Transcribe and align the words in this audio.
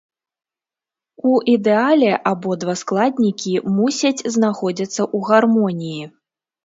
У 1.31 1.33
ідэале 1.55 2.09
абодва 2.31 2.75
складнікі 2.83 3.53
мусяць 3.77 4.25
знаходзяцца 4.37 5.01
ў 5.15 5.33
гармоніі. 5.33 6.03